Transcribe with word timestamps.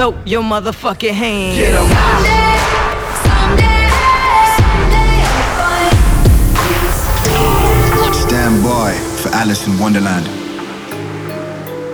Throw 0.00 0.16
your 0.24 0.42
motherfucking 0.42 1.12
hands. 1.12 1.58
Get 1.58 1.74
em. 1.74 1.86
Stand 8.14 8.64
by 8.64 8.94
for 9.20 9.28
Alison 9.34 9.78
Wonderland. 9.78 10.26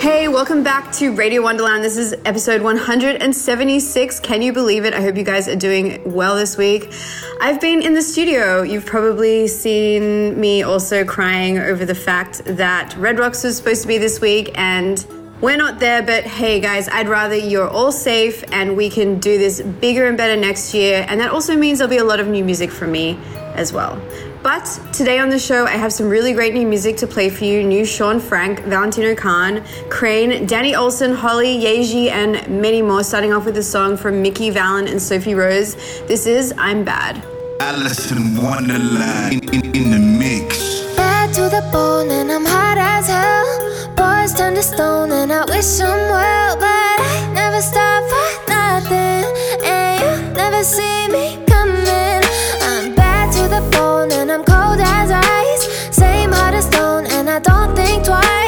Hey, 0.01 0.29
welcome 0.29 0.63
back 0.63 0.93
to 0.93 1.17
Radio 1.17 1.43
Wonderland. 1.43 1.83
This 1.83 1.97
is 1.97 2.15
episode 2.25 2.63
176. 2.63 4.21
Can 4.21 4.41
you 4.41 4.53
believe 4.53 4.85
it? 4.85 4.95
I 4.95 5.01
hope 5.01 5.17
you 5.17 5.25
guys 5.25 5.49
are 5.49 5.57
doing 5.57 6.01
well 6.05 6.37
this 6.37 6.57
week. 6.57 6.93
I've 7.41 7.61
been 7.61 7.83
in 7.83 7.95
the 7.95 8.03
studio. 8.03 8.63
You've 8.63 8.87
probably 8.87 9.49
seen 9.49 10.39
me 10.39 10.63
also 10.63 11.05
crying 11.05 11.59
over 11.59 11.85
the 11.85 11.97
fact 11.97 12.45
that 12.45 12.97
Red 12.99 13.19
Rocks 13.19 13.43
was 13.43 13.57
supposed 13.57 13.83
to 13.83 13.89
be 13.89 13.99
this 13.99 14.21
week 14.21 14.53
and 14.55 15.05
we're 15.41 15.57
not 15.57 15.79
there, 15.79 16.03
but 16.03 16.25
hey 16.25 16.61
guys, 16.61 16.89
I'd 16.89 17.09
rather 17.09 17.35
you're 17.35 17.69
all 17.69 17.93
safe 17.93 18.43
and 18.53 18.77
we 18.77 18.89
can 18.89 19.19
do 19.19 19.37
this 19.37 19.61
bigger 19.61 20.07
and 20.07 20.17
better 20.17 20.37
next 20.41 20.73
year. 20.73 21.05
And 21.09 21.21
that 21.21 21.31
also 21.31 21.57
means 21.57 21.79
there'll 21.79 21.91
be 21.91 21.99
a 21.99 22.05
lot 22.05 22.21
of 22.21 22.29
new 22.29 22.45
music 22.45 22.71
from 22.71 22.93
me 22.93 23.19
as 23.55 23.73
well. 23.73 24.01
But 24.43 24.65
today 24.93 25.19
on 25.19 25.29
the 25.29 25.39
show, 25.39 25.65
I 25.65 25.73
have 25.73 25.93
some 25.93 26.09
really 26.09 26.33
great 26.33 26.55
new 26.55 26.67
music 26.67 26.97
to 26.99 27.07
play 27.07 27.31
for 27.31 27.45
you. 27.45 27.65
New 27.65 27.85
Shaun 27.85 28.21
Frank, 28.21 28.61
Valentino 28.61 29.15
Khan, 29.15 29.65
Crane, 29.91 30.47
Danny 30.47 30.75
Olson, 30.75 31.13
Holly, 31.13 31.59
Yeji, 31.59 32.11
and 32.11 32.49
many 32.49 32.81
more. 32.81 33.03
Starting 33.03 33.33
off 33.33 33.45
with 33.45 33.57
a 33.59 33.63
song 33.63 33.97
from 33.97 34.23
Mickey 34.23 34.51
Valen 34.51 34.89
and 34.89 35.03
Sophie 35.03 35.35
Rose. 35.35 35.75
This 36.07 36.27
is 36.27 36.55
I'm 36.57 36.85
Bad. 36.85 37.27
Alison 37.61 38.37
Wonderland 38.37 39.53
in, 39.53 39.65
in, 39.65 39.75
in 39.75 39.91
the 39.91 39.99
mix. 39.99 40.76
Bad 41.37 41.51
to 41.51 41.57
the 41.57 41.71
bone 41.71 42.11
and 42.11 42.33
I'm 42.33 42.47
hot 42.47 42.79
as 42.79 43.09
hell. 43.09 43.95
Boys 43.95 44.33
turn 44.33 44.55
to 44.55 44.63
stone 44.63 45.13
and 45.13 45.31
I 45.31 45.45
wish 45.45 45.77
them 45.77 45.99
well, 46.11 46.57
but 46.57 46.65
I 46.65 47.31
never 47.35 47.61
stop 47.61 48.05
for 48.09 48.49
nothing. 48.49 49.25
And 49.63 50.01
you 50.01 50.33
never 50.33 50.65
see 50.65 51.09
me 51.09 51.47
you 58.17 58.46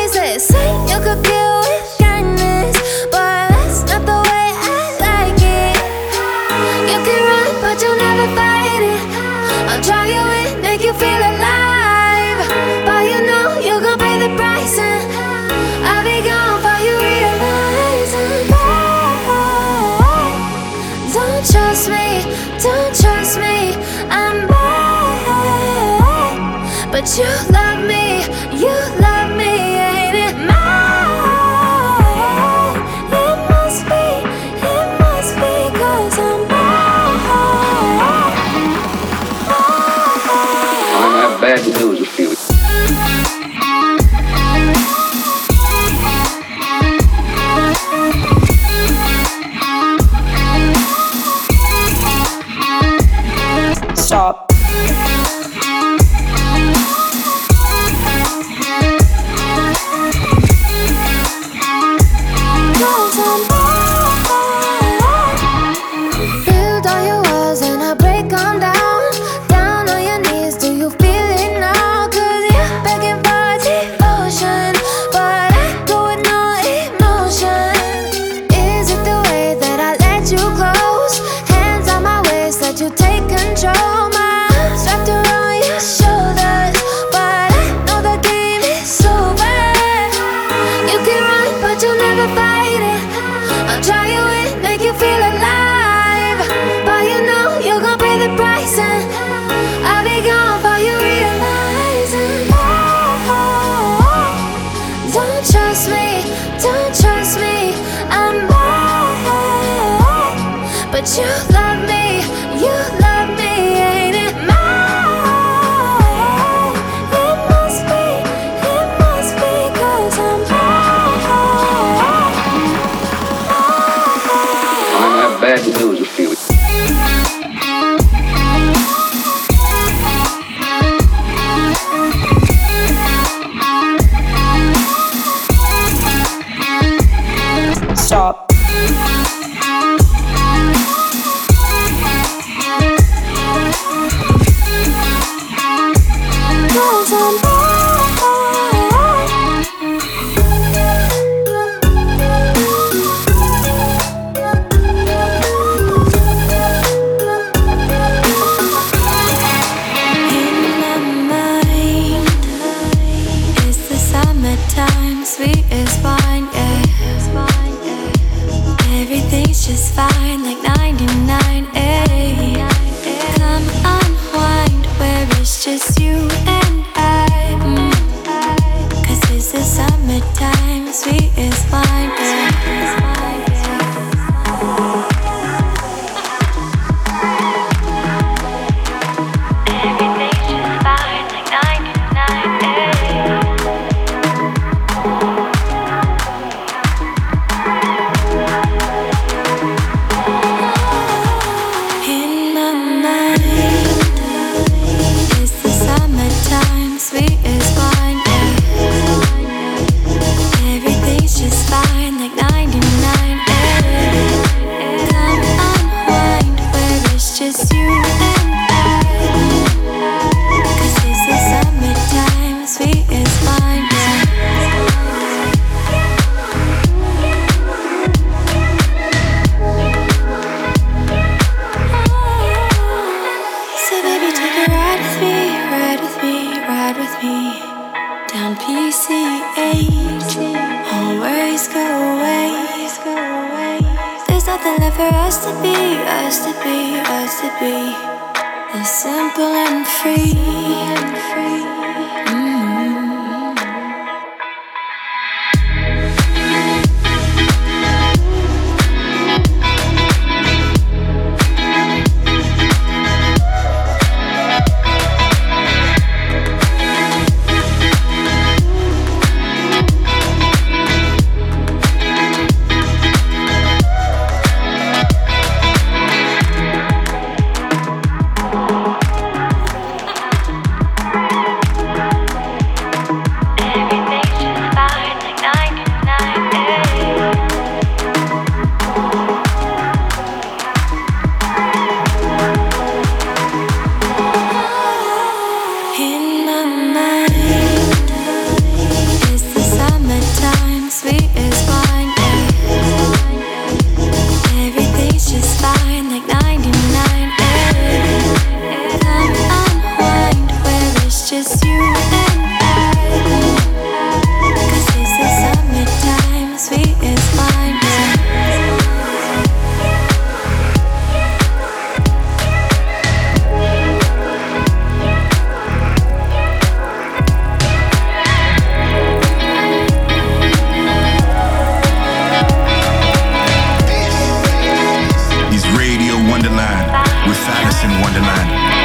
state, 336.59 337.29
recreate, 337.29 337.73
change 337.73 338.17
in 338.17 338.25
state. 338.25 338.78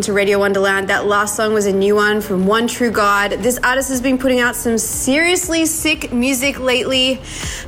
Listening 0.00 0.14
to 0.14 0.16
Radio 0.16 0.38
Wonderland. 0.38 0.88
That 0.88 1.04
last 1.04 1.36
song 1.36 1.52
was 1.52 1.66
a 1.66 1.72
new 1.74 1.94
one 1.94 2.22
from 2.22 2.46
One 2.46 2.66
True 2.66 2.90
God. 2.90 3.32
This 3.32 3.58
artist 3.62 3.90
has 3.90 4.00
been 4.00 4.16
putting 4.16 4.40
out 4.40 4.56
some 4.56 4.78
seriously 4.78 5.66
sick 5.66 6.10
music 6.10 6.58
lately. 6.58 7.16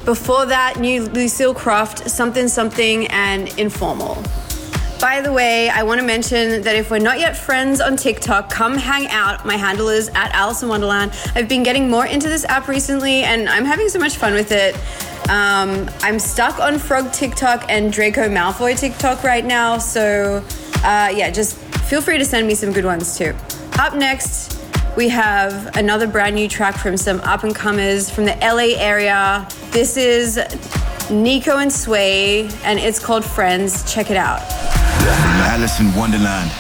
Before 0.07 0.47
that, 0.47 0.81
new 0.81 1.05
Lucille 1.05 1.53
Croft, 1.53 2.09
Something 2.09 2.49
Something, 2.49 3.07
and 3.09 3.51
Informal. 3.59 4.15
By 4.99 5.21
the 5.21 5.31
way, 5.31 5.69
I 5.69 5.83
want 5.83 6.01
to 6.01 6.07
mention 6.07 6.63
that 6.63 6.75
if 6.75 6.91
we're 6.91 7.01
not 7.01 7.19
yet 7.19 7.37
friends 7.37 7.83
on 7.83 7.99
TikTok, 7.99 8.49
come 8.49 8.79
hang 8.79 9.09
out. 9.09 9.45
My 9.45 9.59
handle 9.59 9.91
is 9.91 10.09
at 10.15 10.33
Alison 10.33 10.71
Wonderland. 10.71 11.13
I've 11.35 11.51
been 11.51 11.63
getting 11.63 11.91
more 11.91 12.07
into 12.07 12.31
this 12.31 12.47
app 12.47 12.67
recently, 12.67 13.25
and 13.25 13.47
I'm 13.47 13.67
having 13.67 13.91
so 13.91 13.99
much 13.99 14.17
fun 14.17 14.33
with 14.33 14.53
it. 14.53 14.75
Um, 15.29 15.91
I'm 16.01 16.19
stuck 16.19 16.59
on 16.61 16.79
Frog 16.79 17.13
TikTok 17.13 17.67
and 17.69 17.93
Draco 17.93 18.31
Malfoy 18.31 18.79
TikTok 18.79 19.23
right 19.23 19.45
now, 19.45 19.77
so 19.77 20.43
uh, 20.83 21.13
yeah, 21.15 21.31
just 21.31 21.62
feel 21.93 22.01
free 22.01 22.17
to 22.17 22.25
send 22.25 22.47
me 22.47 22.55
some 22.55 22.73
good 22.73 22.87
ones 22.87 23.19
too. 23.19 23.35
Up 23.79 23.95
next, 23.95 24.59
we 24.97 25.11
have 25.11 25.77
another 25.77 26.07
brand 26.07 26.35
new 26.35 26.49
track 26.49 26.75
from 26.75 26.97
some 26.97 27.21
up 27.21 27.45
and 27.45 27.55
comers 27.55 28.09
from 28.09 28.25
the 28.25 28.35
LA 28.41 28.81
area. 28.83 29.47
This 29.73 29.99
is 29.99 30.41
Nico 31.11 31.59
and 31.59 31.71
Sway, 31.71 32.49
and 32.65 32.79
it's 32.79 32.99
called 32.99 33.27
Friends. 33.27 33.93
Check 33.93 34.11
it 34.11 34.17
out. 34.17 34.41
Alison 35.53 35.95
Wonderland 35.95 36.51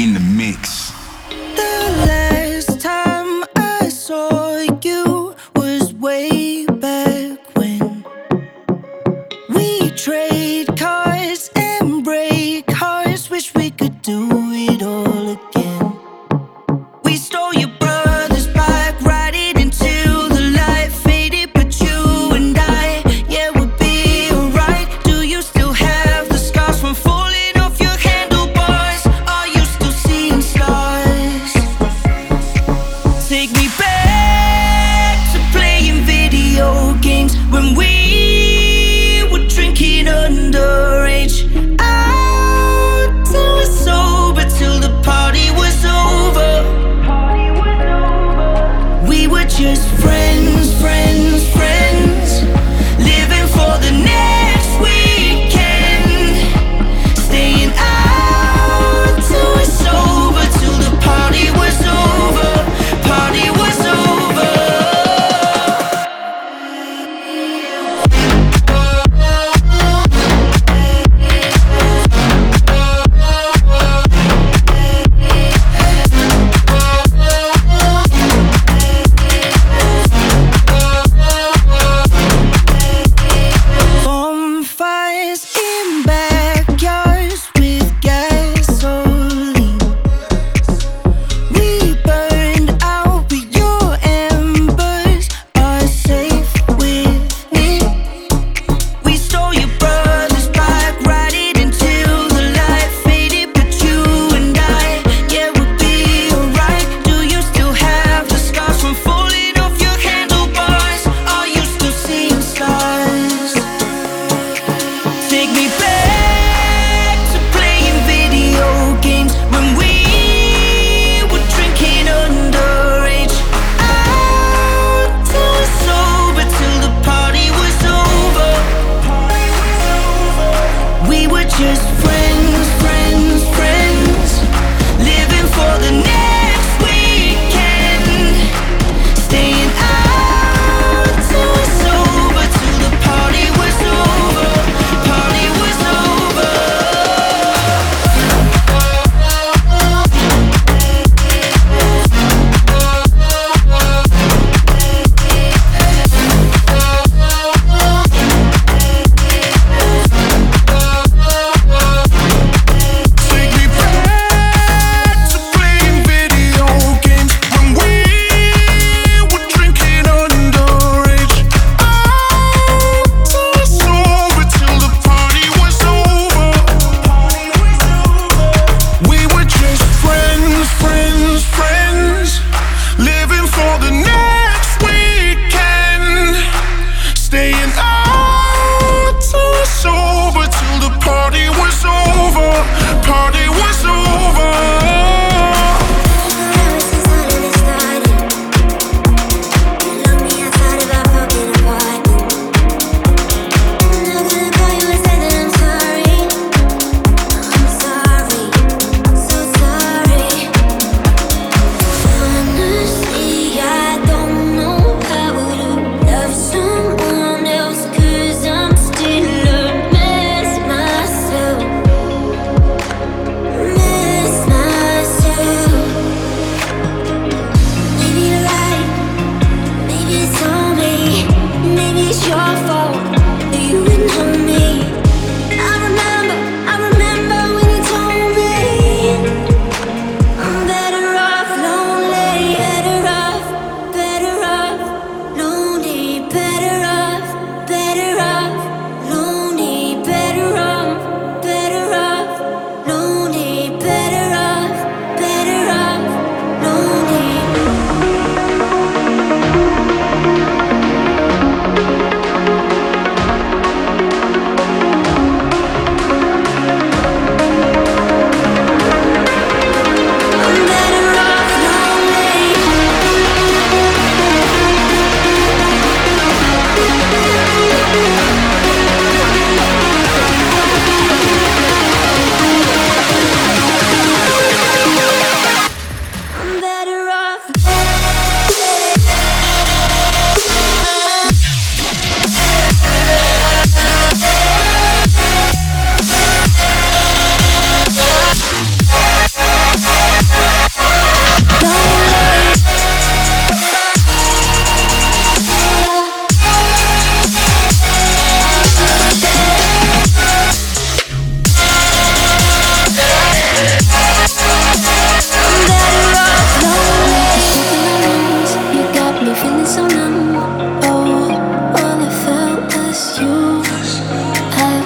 in 0.00 0.14
the 0.14 0.20
mix. 0.20 0.91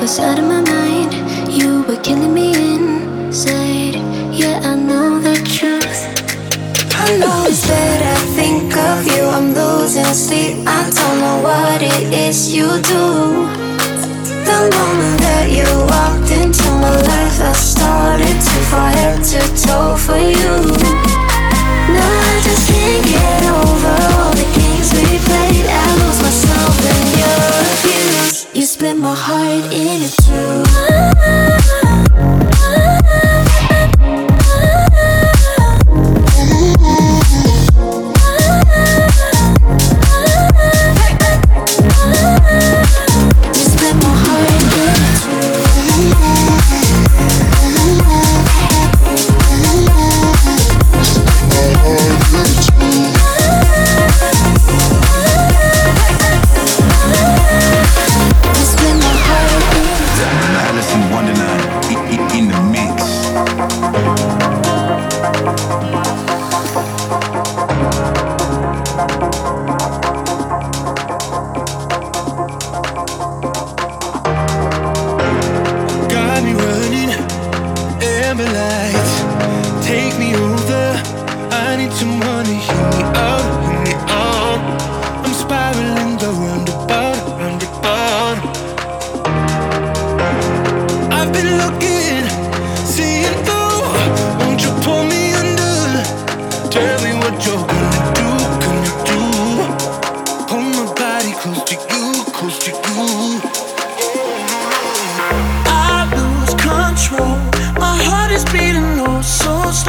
was 0.06 0.20
out 0.20 0.38
of 0.38 0.44
my 0.44 0.60
mind. 0.60 1.12
You 1.50 1.82
were 1.82 2.00
killing 2.00 2.32
me 2.32 2.48
inside. 2.74 3.96
Yeah, 4.40 4.60
I 4.62 4.76
know 4.76 5.18
the 5.18 5.34
truth. 5.56 6.00
I 6.94 7.06
know 7.20 7.38
it's 7.50 7.66
bad. 7.66 7.98
I 8.14 8.18
think 8.38 8.76
of 8.76 8.98
you. 9.12 9.24
I'm 9.36 9.48
losing 9.52 10.04
sleep. 10.26 10.54
I 10.64 10.82
don't 10.98 11.18
know 11.24 11.38
what 11.48 11.82
it 11.82 12.06
is 12.26 12.54
you 12.54 12.68
do. 12.94 13.04
The 14.48 14.60
moment 14.76 15.18
that 15.26 15.46
you 15.58 15.68
walked 15.92 16.30
into 16.40 16.68
my 16.82 16.94
life, 17.10 17.40
I 17.40 17.52
started 17.52 18.36
to 18.48 18.56
fall 18.70 18.92
head 18.98 19.24
to 19.32 19.40
toe 19.64 19.96
for 19.96 20.20
you. 20.40 20.95
heart 29.28 29.72
in 29.72 30.02
a 30.02 30.08
tube 30.22 31.15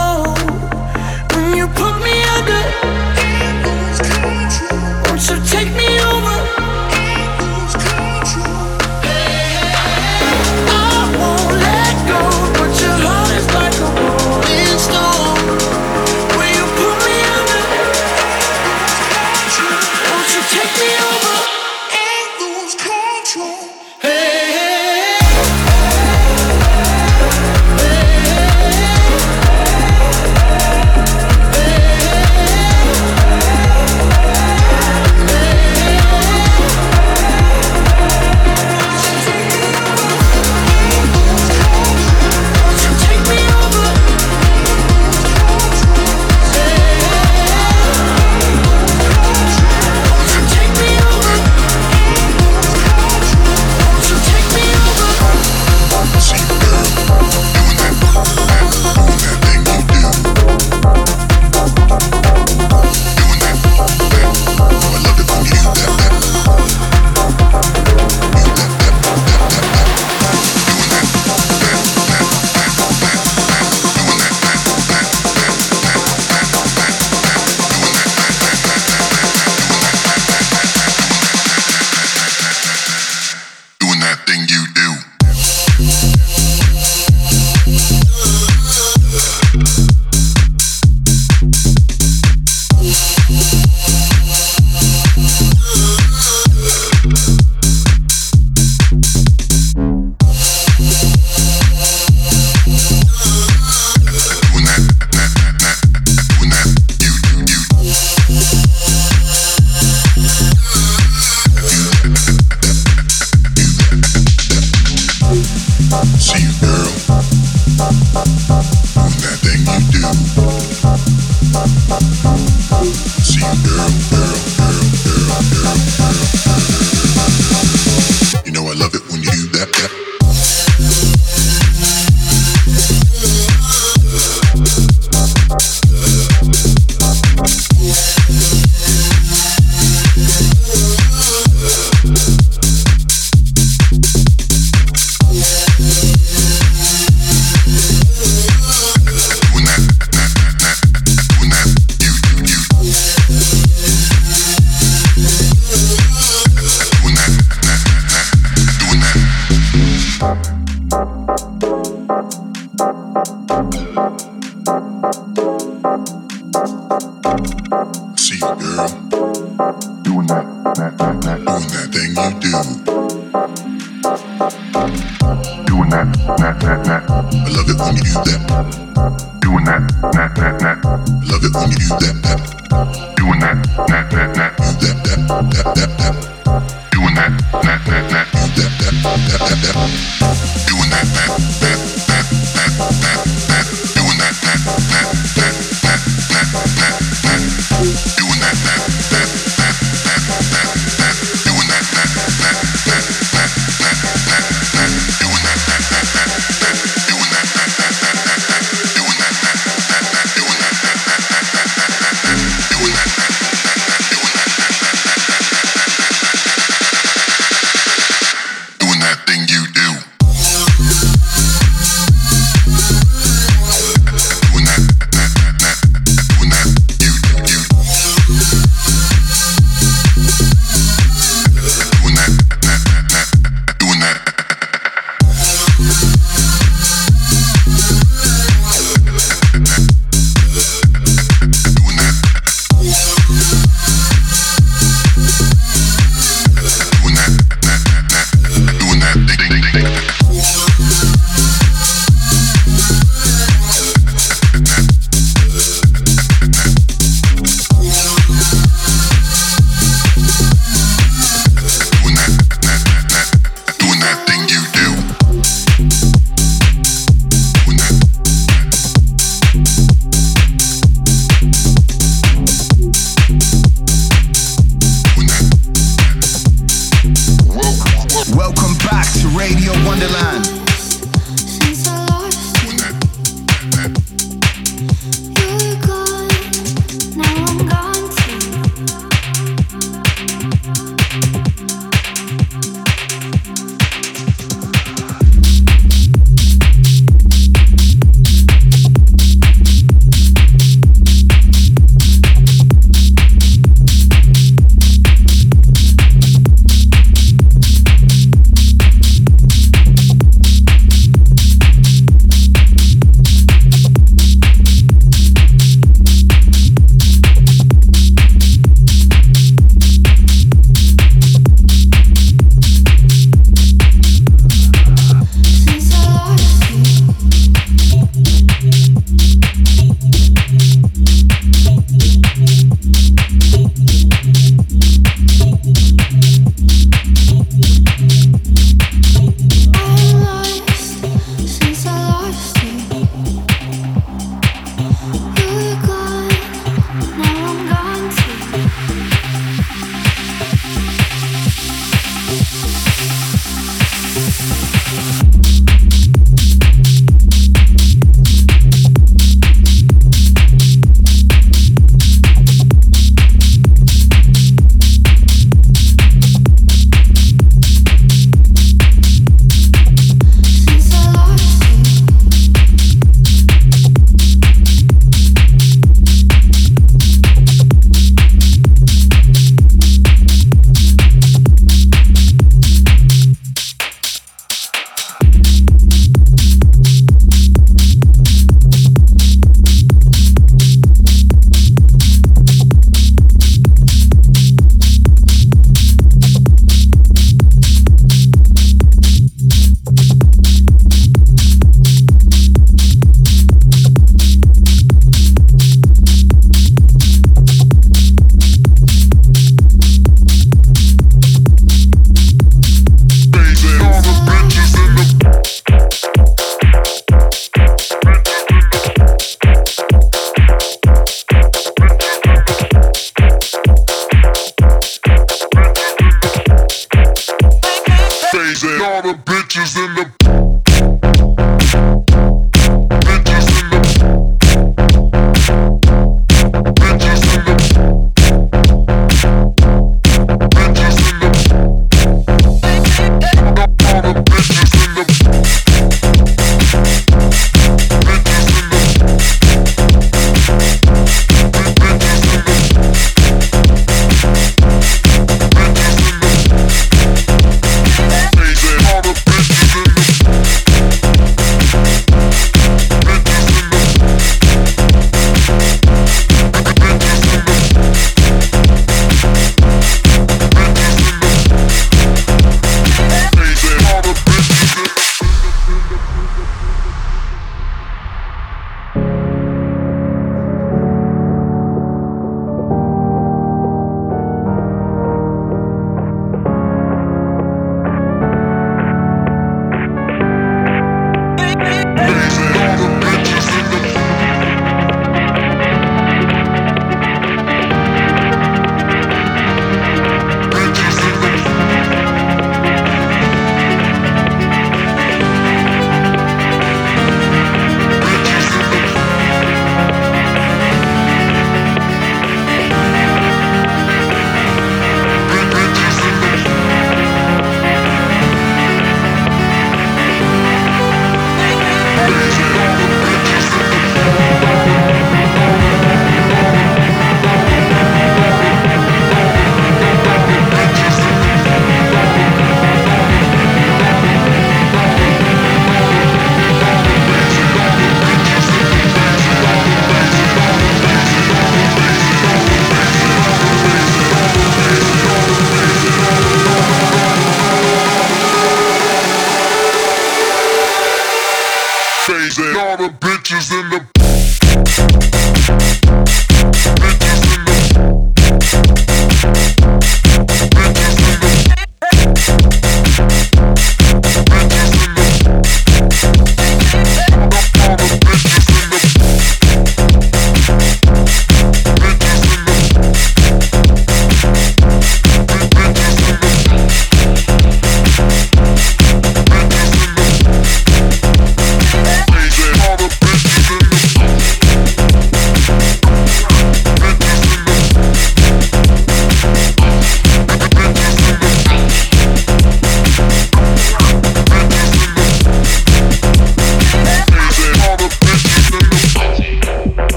Oh. 0.00 0.27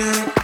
Stop 0.00 0.39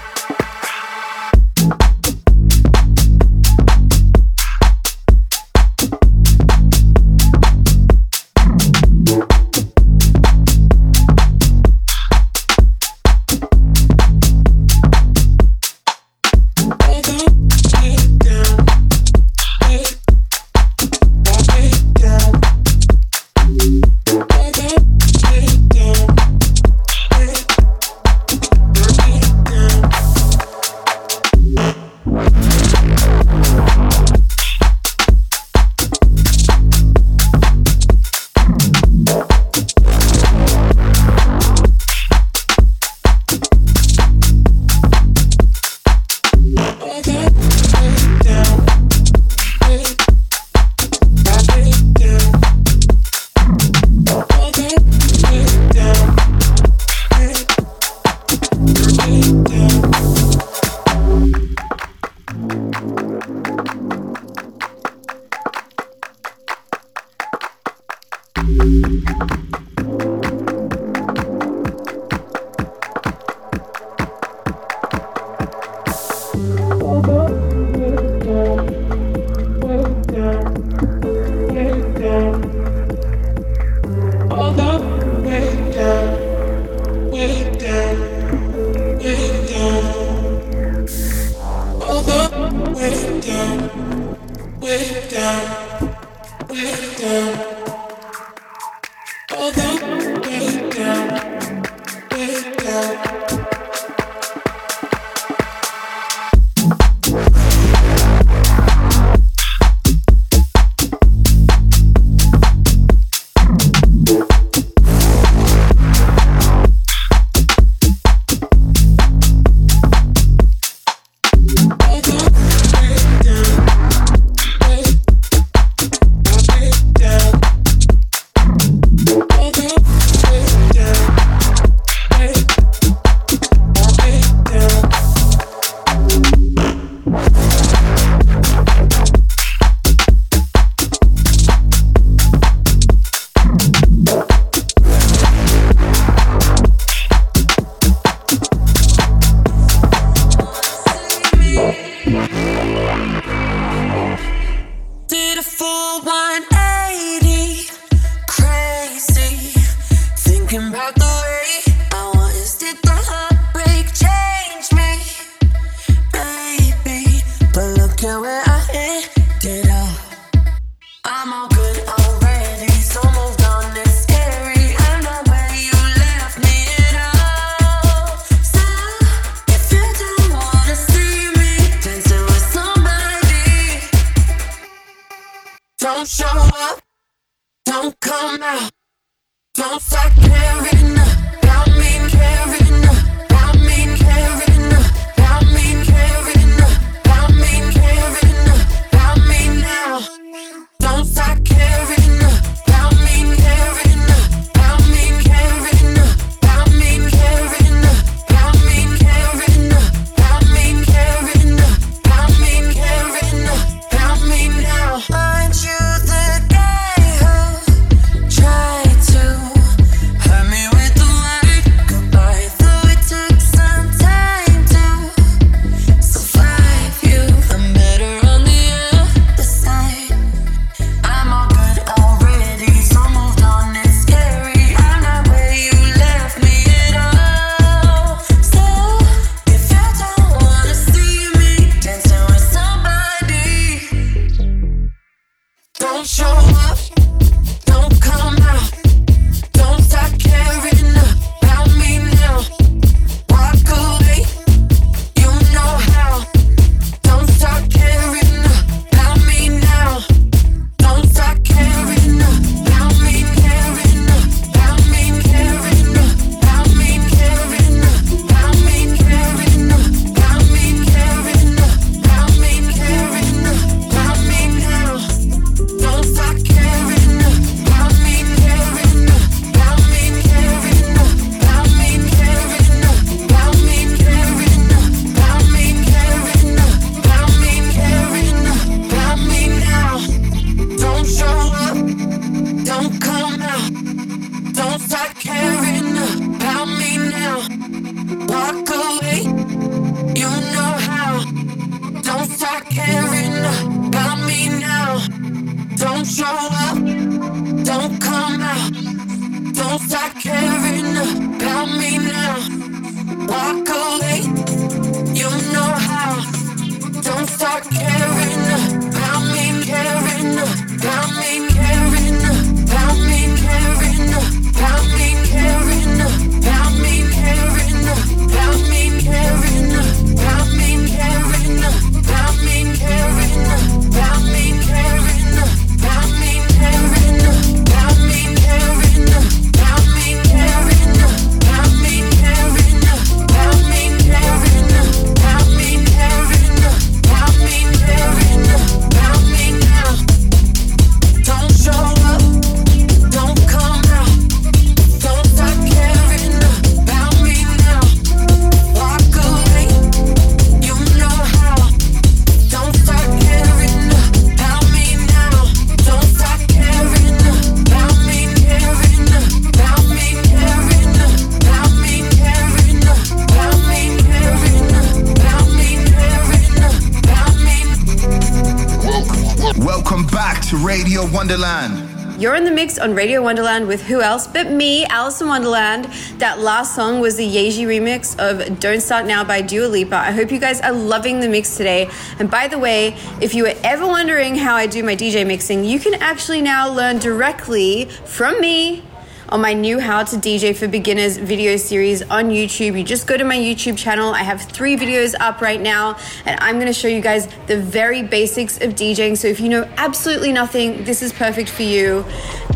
On 382.57 382.95
Radio 382.95 383.23
Wonderland 383.23 383.69
with 383.69 383.83
who 383.83 384.01
else 384.01 384.27
but 384.27 384.51
me, 384.51 384.87
Alison 384.87 385.29
Wonderland. 385.29 385.85
That 386.17 386.39
last 386.39 386.75
song 386.75 387.01
was 387.01 387.15
the 387.17 387.27
Yaeji 387.27 387.67
remix 387.67 388.19
of 388.19 388.59
Don't 388.59 388.81
Start 388.81 389.05
Now 389.05 389.23
by 389.25 389.43
Dua 389.43 389.67
Lipa. 389.67 389.97
I 389.97 390.11
hope 390.11 390.33
you 390.33 390.39
guys 390.39 390.63
are 390.63 390.73
loving 390.73 391.21
the 391.21 391.29
mix 391.29 391.59
today. 391.59 391.91
And 392.19 392.31
by 392.31 392.49
the 392.49 392.59
way, 392.59 392.97
if 393.21 393.35
you 393.35 393.43
were 393.43 393.53
ever 393.63 393.87
wondering 393.87 394.37
how 394.37 394.55
I 394.55 394.67
do 394.67 394.83
my 394.83 394.97
DJ 394.97 395.27
mixing, 395.27 395.67
you 395.67 395.79
can 395.79 396.03
actually 396.03 396.41
now 396.41 396.73
learn 396.73 396.99
directly 396.99 397.85
from 398.07 398.41
me 398.41 398.83
on 399.29 399.41
my 399.41 399.53
new 399.53 399.81
How 399.81 400.05
to 400.05 400.17
DJ 400.17 400.57
for 400.57 400.69
Beginners 400.69 401.17
video 401.17 401.57
series 401.57 402.03
on 402.03 402.31
YouTube. 402.31 402.79
You 402.79 402.85
just 402.85 403.07
go 403.07 403.17
to 403.17 403.25
my 403.25 403.37
YouTube 403.37 403.77
channel. 403.77 404.13
I 404.13 404.23
have 404.23 404.43
three 404.43 404.77
videos 404.77 405.15
up 405.19 405.41
right 405.41 405.61
now, 405.61 405.97
and 406.25 406.39
I'm 406.41 406.59
gonna 406.59 406.73
show 406.73 406.89
you 406.89 407.01
guys 407.01 407.29
the 407.47 407.61
very 407.61 408.03
basics 408.03 408.61
of 408.61 408.75
DJing. 408.75 409.17
So 409.17 409.29
if 409.29 409.41
you 409.41 409.49
know 409.49 409.69
absolutely 409.77 410.33
nothing, 410.33 410.85
this 410.85 411.03
is 411.03 411.13
perfect 411.13 411.49
for 411.49 411.63
you. 411.63 412.05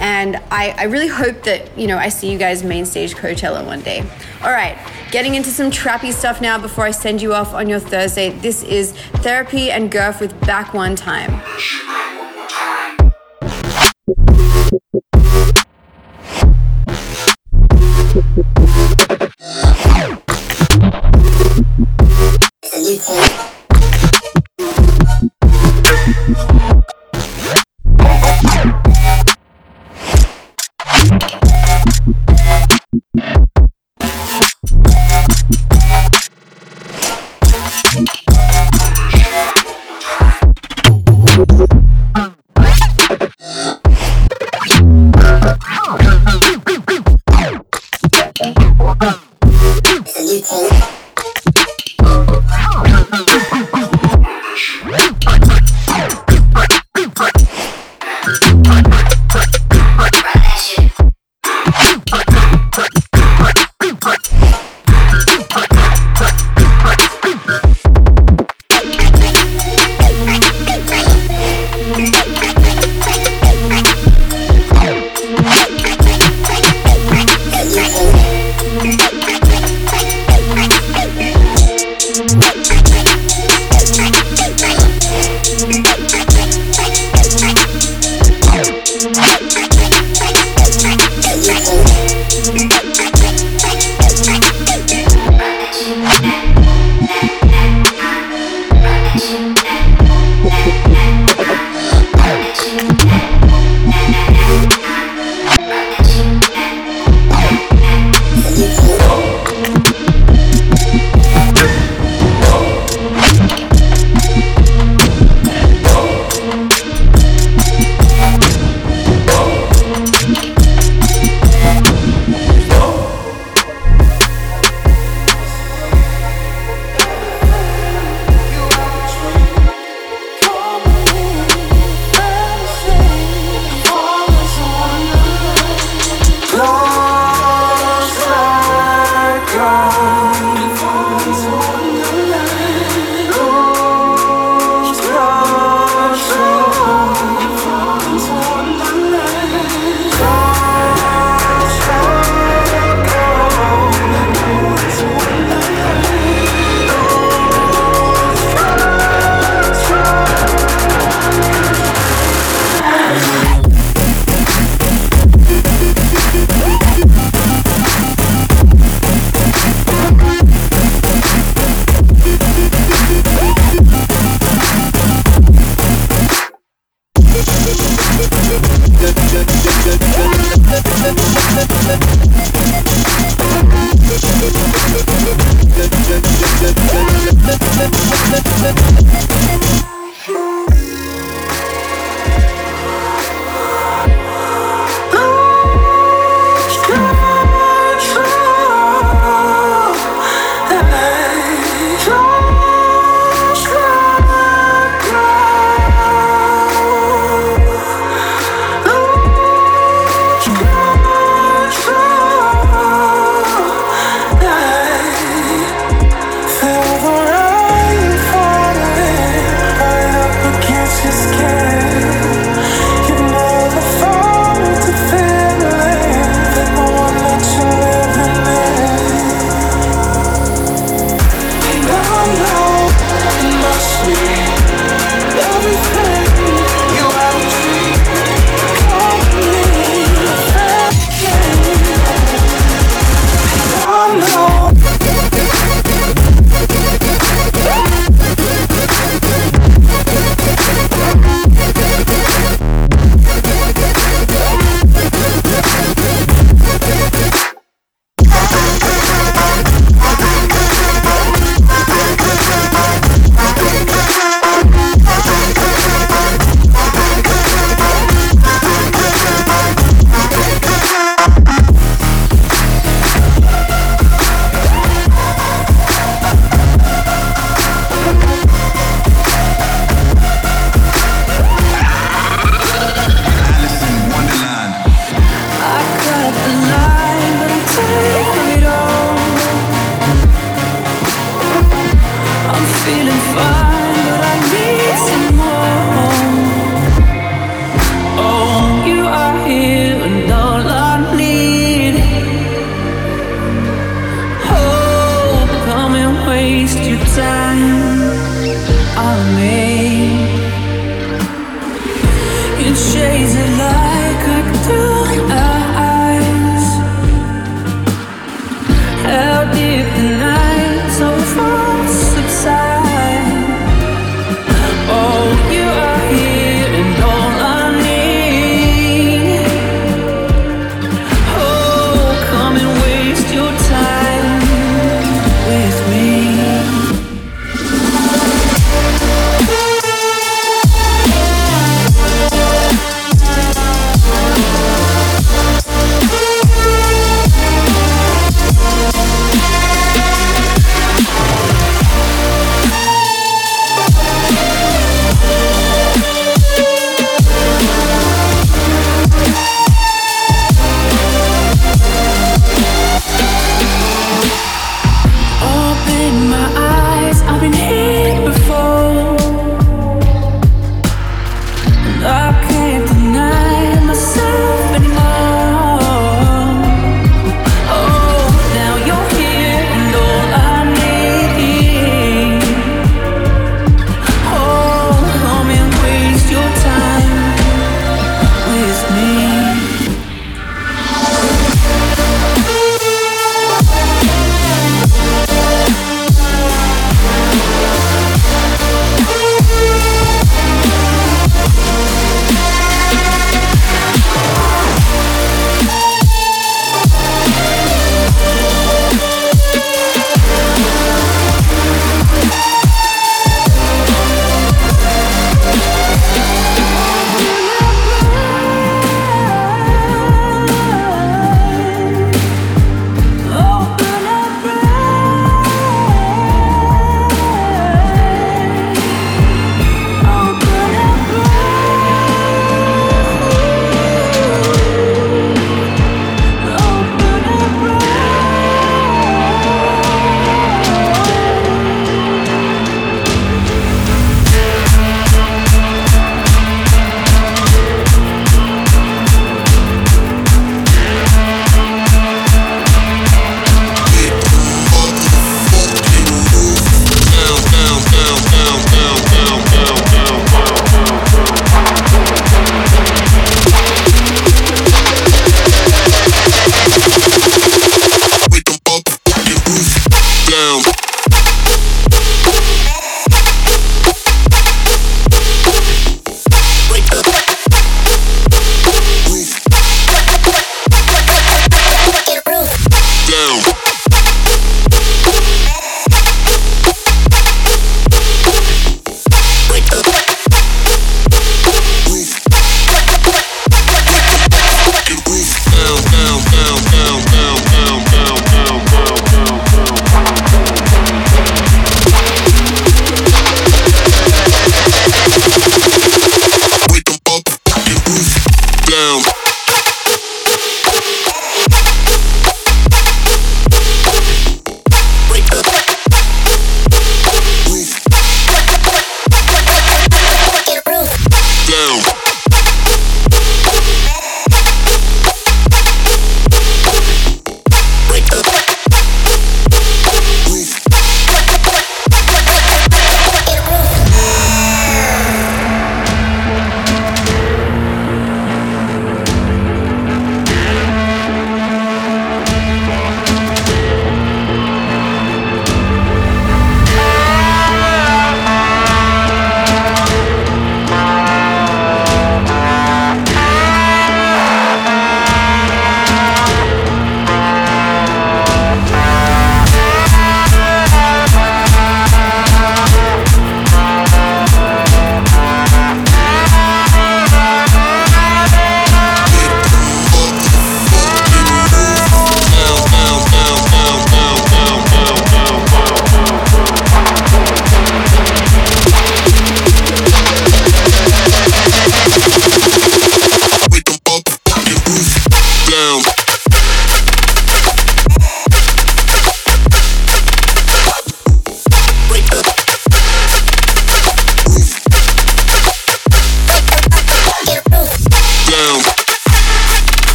And 0.00 0.36
I, 0.50 0.74
I 0.76 0.84
really 0.84 1.08
hope 1.08 1.42
that, 1.44 1.76
you 1.76 1.86
know, 1.86 1.96
I 1.96 2.08
see 2.08 2.30
you 2.30 2.38
guys 2.38 2.62
main 2.62 2.86
stage 2.86 3.14
Coachella 3.14 3.64
one 3.64 3.80
day. 3.80 4.00
All 4.42 4.50
right, 4.50 4.78
getting 5.10 5.34
into 5.34 5.50
some 5.50 5.70
trappy 5.70 6.12
stuff 6.12 6.40
now 6.40 6.58
before 6.58 6.84
I 6.84 6.90
send 6.90 7.22
you 7.22 7.34
off 7.34 7.54
on 7.54 7.68
your 7.68 7.80
Thursday. 7.80 8.30
This 8.30 8.62
is 8.62 8.92
Therapy 9.22 9.70
and 9.70 9.90
Gurf 9.90 10.20
with 10.20 10.38
Back 10.42 10.74
One 10.74 10.96
Time. 10.96 11.40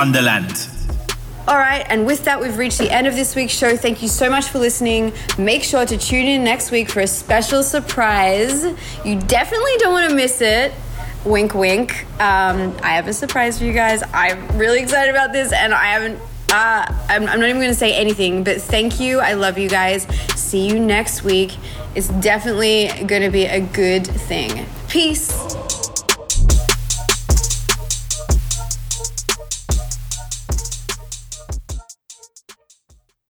Wonderland. 0.00 0.66
All 1.46 1.58
right, 1.58 1.84
and 1.90 2.06
with 2.06 2.24
that, 2.24 2.40
we've 2.40 2.56
reached 2.56 2.78
the 2.78 2.90
end 2.90 3.06
of 3.06 3.14
this 3.14 3.36
week's 3.36 3.52
show. 3.52 3.76
Thank 3.76 4.00
you 4.00 4.08
so 4.08 4.30
much 4.30 4.46
for 4.46 4.58
listening. 4.58 5.12
Make 5.36 5.62
sure 5.62 5.84
to 5.84 5.98
tune 5.98 6.24
in 6.24 6.42
next 6.42 6.70
week 6.70 6.88
for 6.88 7.00
a 7.00 7.06
special 7.06 7.62
surprise. 7.62 8.64
You 9.04 9.20
definitely 9.20 9.76
don't 9.76 9.92
want 9.92 10.08
to 10.08 10.16
miss 10.16 10.40
it. 10.40 10.72
Wink, 11.26 11.52
wink. 11.52 12.04
Um, 12.14 12.74
I 12.82 12.94
have 12.94 13.08
a 13.08 13.12
surprise 13.12 13.58
for 13.58 13.66
you 13.66 13.74
guys. 13.74 14.02
I'm 14.14 14.56
really 14.56 14.80
excited 14.80 15.10
about 15.10 15.34
this, 15.34 15.52
and 15.52 15.74
I 15.74 15.84
haven't. 15.84 16.18
Uh, 16.50 16.86
I'm, 17.10 17.28
I'm 17.28 17.38
not 17.38 17.50
even 17.50 17.60
going 17.60 17.68
to 17.68 17.74
say 17.74 17.94
anything, 17.94 18.42
but 18.42 18.62
thank 18.62 19.00
you. 19.00 19.20
I 19.20 19.34
love 19.34 19.58
you 19.58 19.68
guys. 19.68 20.04
See 20.34 20.66
you 20.66 20.80
next 20.80 21.24
week. 21.24 21.58
It's 21.94 22.08
definitely 22.08 22.88
going 23.04 23.20
to 23.20 23.30
be 23.30 23.44
a 23.44 23.60
good 23.60 24.06
thing. 24.06 24.64
Peace. 24.88 25.59